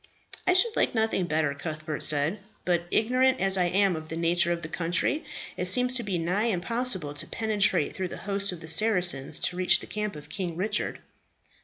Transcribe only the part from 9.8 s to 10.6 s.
camp of King